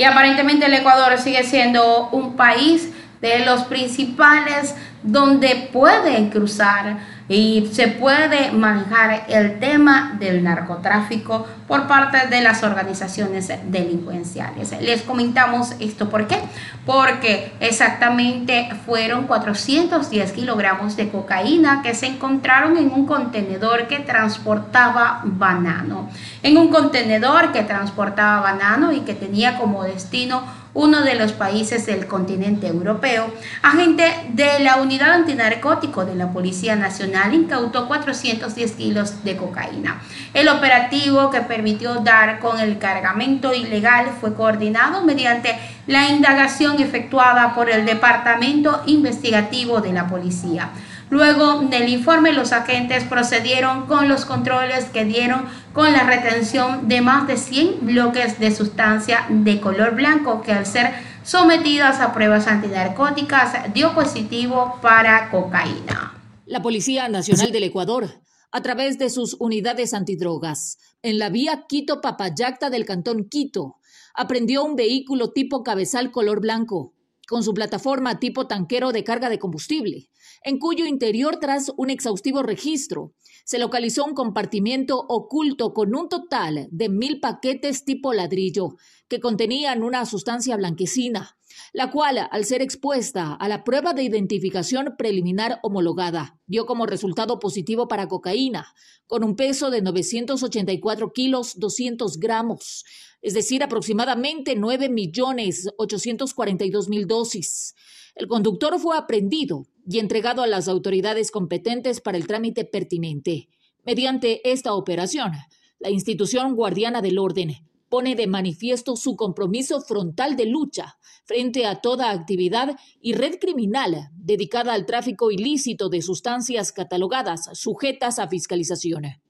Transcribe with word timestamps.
Y 0.00 0.04
aparentemente 0.04 0.64
el 0.64 0.72
Ecuador 0.72 1.18
sigue 1.18 1.44
siendo 1.44 2.08
un 2.12 2.34
país 2.34 2.88
de 3.20 3.40
los 3.40 3.64
principales 3.64 4.74
donde 5.02 5.68
pueden 5.74 6.30
cruzar 6.30 6.96
y 7.30 7.70
se 7.72 7.86
puede 7.86 8.50
manejar 8.50 9.26
el 9.28 9.60
tema 9.60 10.16
del 10.18 10.42
narcotráfico 10.42 11.46
por 11.68 11.86
parte 11.86 12.26
de 12.26 12.40
las 12.40 12.64
organizaciones 12.64 13.52
delincuenciales. 13.66 14.72
Les 14.82 15.02
comentamos 15.02 15.76
esto, 15.78 16.10
¿por 16.10 16.26
qué? 16.26 16.40
Porque 16.84 17.52
exactamente 17.60 18.70
fueron 18.84 19.28
410 19.28 20.32
kilogramos 20.32 20.96
de 20.96 21.08
cocaína 21.08 21.82
que 21.82 21.94
se 21.94 22.06
encontraron 22.06 22.76
en 22.76 22.90
un 22.90 23.06
contenedor 23.06 23.86
que 23.86 24.00
transportaba 24.00 25.20
banano. 25.22 26.10
En 26.42 26.58
un 26.58 26.66
contenedor 26.66 27.52
que 27.52 27.62
transportaba 27.62 28.40
banano 28.40 28.92
y 28.92 29.02
que 29.02 29.14
tenía 29.14 29.56
como 29.56 29.84
destino 29.84 30.42
uno 30.72 31.02
de 31.02 31.16
los 31.16 31.32
países 31.32 31.86
del 31.86 32.06
continente 32.06 32.68
europeo, 32.68 33.32
agente 33.62 34.04
de 34.32 34.60
la 34.60 34.76
Unidad 34.76 35.12
Antinarcótico 35.12 36.04
de 36.04 36.14
la 36.14 36.32
Policía 36.32 36.76
Nacional 36.76 37.19
incautó 37.28 37.86
410 37.86 38.72
kilos 38.72 39.24
de 39.24 39.36
cocaína. 39.36 40.00
El 40.32 40.48
operativo 40.48 41.30
que 41.30 41.42
permitió 41.42 41.96
dar 41.96 42.38
con 42.38 42.58
el 42.60 42.78
cargamento 42.78 43.52
ilegal 43.52 44.06
fue 44.20 44.34
coordinado 44.34 45.02
mediante 45.02 45.58
la 45.86 46.08
indagación 46.08 46.80
efectuada 46.80 47.54
por 47.54 47.68
el 47.68 47.84
Departamento 47.84 48.82
Investigativo 48.86 49.80
de 49.80 49.92
la 49.92 50.06
Policía. 50.06 50.70
Luego 51.10 51.62
del 51.62 51.88
informe, 51.88 52.32
los 52.32 52.52
agentes 52.52 53.02
procedieron 53.02 53.86
con 53.86 54.08
los 54.08 54.24
controles 54.24 54.84
que 54.86 55.04
dieron 55.04 55.44
con 55.72 55.92
la 55.92 56.04
retención 56.04 56.88
de 56.88 57.00
más 57.00 57.26
de 57.26 57.36
100 57.36 57.78
bloques 57.82 58.38
de 58.38 58.54
sustancia 58.54 59.26
de 59.28 59.60
color 59.60 59.96
blanco 59.96 60.40
que 60.40 60.52
al 60.52 60.66
ser 60.66 60.92
sometidas 61.24 62.00
a 62.00 62.12
pruebas 62.12 62.46
antinarcóticas 62.46 63.72
dio 63.74 63.92
positivo 63.92 64.78
para 64.80 65.30
cocaína. 65.30 66.19
La 66.50 66.62
Policía 66.62 67.08
Nacional 67.08 67.52
del 67.52 67.62
Ecuador, 67.62 68.24
a 68.50 68.60
través 68.60 68.98
de 68.98 69.08
sus 69.08 69.36
unidades 69.38 69.94
antidrogas, 69.94 70.78
en 71.00 71.20
la 71.20 71.30
vía 71.30 71.66
Quito-Papayacta 71.68 72.70
del 72.70 72.84
Cantón 72.84 73.28
Quito, 73.28 73.76
aprendió 74.14 74.64
un 74.64 74.74
vehículo 74.74 75.30
tipo 75.30 75.62
cabezal 75.62 76.10
color 76.10 76.40
blanco, 76.40 76.92
con 77.28 77.44
su 77.44 77.54
plataforma 77.54 78.18
tipo 78.18 78.48
tanquero 78.48 78.90
de 78.90 79.04
carga 79.04 79.28
de 79.28 79.38
combustible, 79.38 80.10
en 80.42 80.58
cuyo 80.58 80.86
interior, 80.86 81.38
tras 81.38 81.70
un 81.76 81.88
exhaustivo 81.88 82.42
registro, 82.42 83.14
se 83.44 83.60
localizó 83.60 84.04
un 84.04 84.14
compartimiento 84.14 84.98
oculto 84.98 85.72
con 85.72 85.94
un 85.94 86.08
total 86.08 86.66
de 86.72 86.88
mil 86.88 87.20
paquetes 87.20 87.84
tipo 87.84 88.12
ladrillo 88.12 88.74
que 89.10 89.18
contenían 89.18 89.82
una 89.82 90.06
sustancia 90.06 90.56
blanquecina, 90.56 91.36
la 91.72 91.90
cual, 91.90 92.28
al 92.30 92.44
ser 92.44 92.62
expuesta 92.62 93.34
a 93.34 93.48
la 93.48 93.64
prueba 93.64 93.92
de 93.92 94.04
identificación 94.04 94.94
preliminar 94.96 95.58
homologada, 95.64 96.38
dio 96.46 96.64
como 96.64 96.86
resultado 96.86 97.40
positivo 97.40 97.88
para 97.88 98.06
cocaína, 98.06 98.72
con 99.08 99.24
un 99.24 99.34
peso 99.34 99.70
de 99.70 99.82
984 99.82 101.12
kilos 101.12 101.58
200 101.58 102.18
gramos, 102.20 102.84
es 103.20 103.34
decir, 103.34 103.64
aproximadamente 103.64 104.54
9 104.54 104.88
millones 104.88 105.68
842 105.76 106.88
mil 106.88 107.08
dosis. 107.08 107.74
El 108.14 108.28
conductor 108.28 108.78
fue 108.78 108.96
aprendido 108.96 109.66
y 109.88 109.98
entregado 109.98 110.42
a 110.42 110.46
las 110.46 110.68
autoridades 110.68 111.32
competentes 111.32 112.00
para 112.00 112.16
el 112.16 112.28
trámite 112.28 112.64
pertinente. 112.64 113.48
Mediante 113.84 114.48
esta 114.48 114.72
operación, 114.74 115.32
la 115.80 115.90
institución 115.90 116.54
guardiana 116.54 117.02
del 117.02 117.18
orden 117.18 117.69
pone 117.90 118.14
de 118.14 118.26
manifiesto 118.26 118.96
su 118.96 119.16
compromiso 119.16 119.82
frontal 119.82 120.36
de 120.36 120.46
lucha 120.46 120.96
frente 121.24 121.66
a 121.66 121.82
toda 121.82 122.10
actividad 122.10 122.76
y 123.02 123.12
red 123.12 123.34
criminal 123.38 124.08
dedicada 124.14 124.72
al 124.72 124.86
tráfico 124.86 125.30
ilícito 125.30 125.90
de 125.90 126.00
sustancias 126.00 126.72
catalogadas 126.72 127.50
sujetas 127.52 128.18
a 128.18 128.28
fiscalización. 128.28 129.20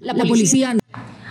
La 0.00 0.14
policía. 0.24 0.76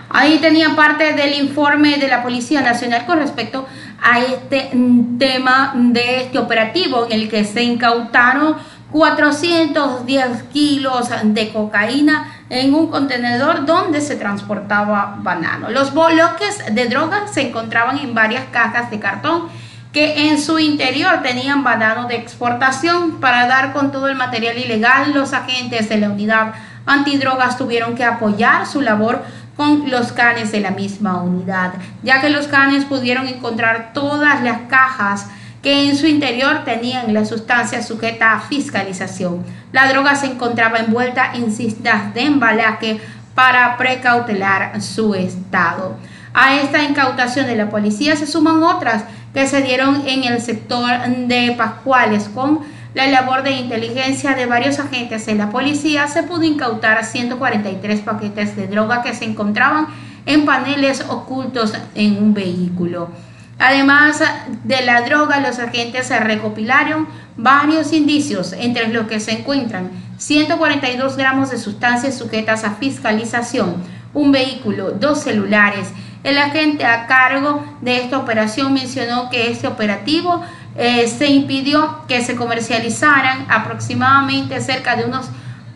Ahí 0.10 0.40
tenía 0.40 0.76
parte 0.76 1.14
del 1.14 1.40
informe 1.40 1.98
de 1.98 2.08
la 2.08 2.24
Policía 2.24 2.62
Nacional 2.62 3.06
con 3.06 3.20
respecto 3.20 3.66
a 4.02 4.22
este 4.22 4.72
tema 5.18 5.74
de 5.76 6.22
este 6.22 6.40
operativo 6.40 7.06
en 7.06 7.22
el 7.22 7.30
que 7.30 7.44
se 7.44 7.64
incautaron 7.64 8.56
410 8.92 10.44
kilos 10.54 11.10
de 11.24 11.52
cocaína 11.52 12.35
en 12.50 12.74
un 12.74 12.88
contenedor 12.88 13.66
donde 13.66 14.02
se 14.02 14.16
transportaba 14.16 15.18
banano. 15.20 15.70
Los 15.70 15.94
bloques 15.94 16.64
de 16.72 16.88
drogas 16.88 17.34
se 17.34 17.50
encontraban 17.50 17.98
en 17.98 18.14
varias 18.14 18.46
cajas 18.52 18.92
de 18.92 19.00
cartón 19.00 19.50
que 19.92 20.30
en 20.30 20.42
su 20.42 20.60
interior 20.60 21.22
tenían 21.24 21.64
banano 21.64 22.08
de 22.08 22.18
exportación. 22.18 23.20
Para 23.22 23.48
dar 23.48 23.74
con 23.74 23.92
todo 23.92 24.08
el 24.10 24.16
material 24.16 24.58
ilegal, 24.58 25.14
los 25.14 25.34
agentes 25.34 25.90
de 25.90 25.98
la 25.98 26.10
unidad 26.10 26.54
antidrogas 26.86 27.58
tuvieron 27.58 27.96
que 27.96 28.04
apoyar 28.04 28.68
su 28.68 28.82
labor 28.82 29.24
con 29.56 29.90
los 29.90 30.12
canes 30.12 30.52
de 30.52 30.60
la 30.60 30.72
misma 30.72 31.22
unidad, 31.22 31.74
ya 32.04 32.20
que 32.20 32.30
los 32.30 32.48
canes 32.48 32.84
pudieron 32.84 33.28
encontrar 33.28 33.92
todas 33.94 34.44
las 34.44 34.62
cajas 34.68 35.30
que 35.66 35.90
en 35.90 35.96
su 35.96 36.06
interior 36.06 36.64
tenían 36.64 37.12
la 37.12 37.26
sustancia 37.26 37.82
sujeta 37.82 38.34
a 38.34 38.40
fiscalización. 38.40 39.44
La 39.72 39.90
droga 39.90 40.16
se 40.16 40.28
encontraba 40.28 40.78
envuelta 40.78 41.34
en 41.34 41.52
cintas 41.52 42.14
de 42.14 42.22
embalaje 42.22 43.00
para 43.34 43.76
precautelar 43.76 44.80
su 44.80 45.16
estado. 45.16 45.98
A 46.36 46.54
esta 46.58 46.84
incautación 46.84 47.48
de 47.48 47.56
la 47.56 47.72
policía 47.72 48.16
se 48.16 48.28
suman 48.28 48.62
otras 48.62 49.06
que 49.34 49.48
se 49.48 49.64
dieron 49.64 50.08
en 50.08 50.26
el 50.26 50.40
sector 50.40 50.88
de 51.26 51.56
Pascuales 51.58 52.30
con 52.32 52.60
la 52.94 53.08
labor 53.08 53.42
de 53.42 53.54
inteligencia 53.54 54.36
de 54.36 54.46
varios 54.46 54.78
agentes 54.78 55.26
de 55.26 55.34
la 55.34 55.50
policía 55.50 56.08
se 56.08 56.22
pudo 56.22 56.44
incautar 56.44 57.04
143 57.04 58.02
paquetes 58.02 58.56
de 58.56 58.68
droga 58.68 59.02
que 59.02 59.16
se 59.16 59.26
encontraban 59.26 59.88
en 60.28 60.46
paneles 60.46 61.04
ocultos 61.10 61.74
en 61.96 62.22
un 62.22 62.36
vehículo. 62.36 63.10
Además 63.58 64.22
de 64.64 64.82
la 64.84 65.02
droga, 65.02 65.40
los 65.40 65.60
agentes 65.60 66.08
se 66.08 66.20
recopilaron 66.20 67.08
varios 67.38 67.94
indicios, 67.94 68.54
entre 68.54 68.90
los 68.90 69.08
que 69.08 69.20
se 69.20 69.32
encuentran 69.32 69.92
142 70.18 71.18
gramos 71.18 71.52
de 71.52 71.58
sustancias 71.58 72.18
sujetas 72.18 72.64
a 72.64 72.72
fiscalización, 72.72 73.76
un 74.14 74.32
vehículo, 74.32 74.92
dos 74.92 75.22
celulares. 75.22 75.90
El 76.24 76.38
agente 76.38 76.86
a 76.86 77.06
cargo 77.06 77.64
de 77.82 77.98
esta 78.02 78.18
operación 78.18 78.74
mencionó 78.74 79.30
que 79.30 79.52
este 79.52 79.68
operativo 79.68 80.42
eh, 80.76 81.08
se 81.08 81.28
impidió 81.28 82.02
que 82.08 82.24
se 82.24 82.36
comercializaran 82.36 83.46
aproximadamente 83.50 84.60
cerca 84.62 84.96
de 84.96 85.06
unos 85.06 85.30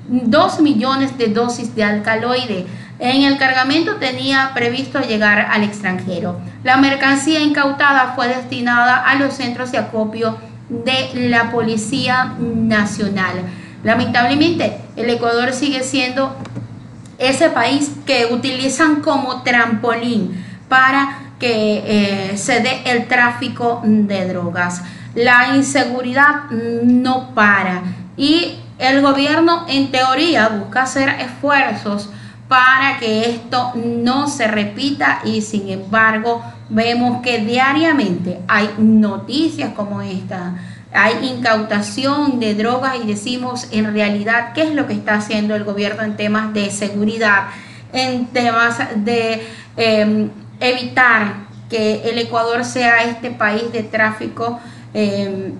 2 0.09 0.61
millones 0.61 1.17
de 1.17 1.28
dosis 1.28 1.75
de 1.75 1.84
alcaloide. 1.84 2.66
En 2.99 3.23
el 3.23 3.37
cargamento 3.37 3.95
tenía 3.95 4.51
previsto 4.53 4.99
llegar 4.99 5.47
al 5.49 5.63
extranjero. 5.63 6.39
La 6.63 6.75
mercancía 6.75 7.39
incautada 7.39 8.13
fue 8.13 8.27
destinada 8.27 8.97
a 8.97 9.15
los 9.15 9.35
centros 9.35 9.71
de 9.71 9.77
acopio 9.77 10.37
de 10.67 11.29
la 11.29 11.49
Policía 11.49 12.35
Nacional. 12.37 13.43
Lamentablemente, 13.83 14.77
el 14.97 15.09
Ecuador 15.09 15.53
sigue 15.53 15.83
siendo 15.83 16.35
ese 17.17 17.49
país 17.49 17.91
que 18.05 18.27
utilizan 18.31 19.01
como 19.01 19.43
trampolín 19.43 20.45
para 20.67 21.19
que 21.39 21.83
eh, 21.85 22.37
se 22.37 22.59
dé 22.59 22.81
el 22.85 23.07
tráfico 23.07 23.81
de 23.83 24.27
drogas. 24.27 24.81
La 25.16 25.55
inseguridad 25.55 26.49
no 26.51 27.33
para 27.33 27.81
y 28.17 28.59
el 28.77 29.01
gobierno 29.01 29.66
en 29.69 29.89
teoría 29.89 30.49
busca 30.49 30.83
hacer 30.83 31.09
esfuerzos 31.09 32.09
para 32.49 32.97
que 32.99 33.29
esto 33.29 33.71
no 33.75 34.27
se 34.27 34.47
repita 34.47 35.22
y 35.23 35.41
sin 35.41 35.69
embargo 35.69 36.43
vemos 36.67 37.22
que 37.22 37.37
diariamente 37.37 38.40
hay 38.49 38.69
noticias 38.78 39.72
como 39.73 40.01
esta, 40.01 40.55
hay 40.91 41.25
incautación 41.25 42.41
de 42.41 42.55
drogas 42.55 42.97
y 43.01 43.07
decimos 43.07 43.67
en 43.72 43.93
realidad 43.93 44.51
qué 44.53 44.63
es 44.63 44.73
lo 44.73 44.87
que 44.87 44.93
está 44.93 45.13
haciendo 45.13 45.55
el 45.55 45.63
gobierno 45.63 46.03
en 46.03 46.17
temas 46.17 46.53
de 46.53 46.69
seguridad, 46.72 47.46
en 47.93 48.25
temas 48.25 48.79
de... 48.97 49.47
Em, 49.78 50.29
evitar 50.59 51.47
que 51.69 52.09
el 52.09 52.17
Ecuador 52.17 52.66
sea 52.66 53.03
este 53.03 53.31
país 53.31 53.72
de 53.72 53.84
tráfico 53.84 54.59
em, 54.93 55.53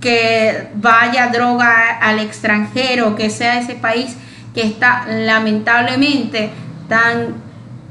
que 0.00 0.68
vaya 0.74 1.28
droga 1.28 1.98
al 2.00 2.18
extranjero, 2.18 3.16
que 3.16 3.30
sea 3.30 3.58
ese 3.60 3.74
país 3.74 4.16
que 4.56 4.62
está 4.62 5.04
lamentablemente 5.06 6.50
tan 6.88 7.34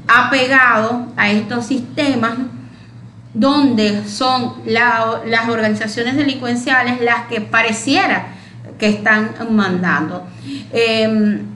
apegado 0.08 1.06
a 1.16 1.30
estos 1.30 1.64
sistemas 1.66 2.34
donde 3.32 4.04
son 4.08 4.54
las 4.64 5.48
organizaciones 5.48 6.16
delincuenciales 6.16 7.00
las 7.00 7.28
que 7.28 7.40
pareciera 7.40 8.26
que 8.78 8.88
están 8.88 9.30
mandando. 9.50 10.26
Em, 10.72 11.46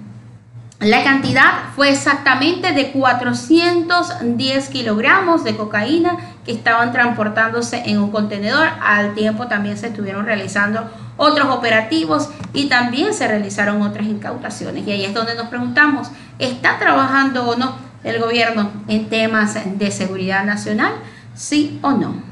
La 0.81 1.05
cantidad 1.05 1.51
fue 1.77 1.91
exactamente 1.91 2.73
de 2.73 2.91
410 2.91 4.69
kilogramos 4.71 5.45
de 5.45 5.55
cocaína 5.55 6.17
que 6.47 6.53
estaban 6.53 6.91
transportándose 6.91 7.83
en 7.85 7.99
un 7.99 8.11
contenedor. 8.11 8.67
Al 8.83 9.13
tiempo 9.13 9.47
también 9.47 9.77
se 9.77 9.89
estuvieron 9.89 10.25
realizando 10.25 10.91
otros 11.21 11.51
operativos 11.51 12.31
y 12.55 12.71
también 12.71 13.13
se 13.13 13.29
realizaron 13.29 13.83
otras 13.83 14.07
incautaciones. 14.07 14.87
Y 14.87 14.93
ahí 14.93 15.05
es 15.05 15.13
donde 15.13 15.35
nos 15.35 15.49
preguntamos, 15.49 16.09
¿está 16.39 16.79
trabajando 16.79 17.47
o 17.47 17.57
no 17.57 17.75
el 18.05 18.19
gobierno 18.19 18.71
en 18.89 19.11
temas 19.11 19.55
de 19.79 19.91
seguridad 19.91 20.45
nacional? 20.47 20.95
¿Sí 21.35 21.79
o 21.83 21.91
no? 21.91 22.30